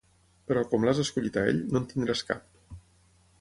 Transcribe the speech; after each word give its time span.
Però, 0.51 0.63
com 0.71 0.87
l'has 0.87 1.01
escollit 1.03 1.37
a 1.41 1.43
ell, 1.51 1.61
no 1.75 1.83
en 1.83 1.87
tindràs 1.93 2.25
a 2.27 2.29
cap. 2.31 2.81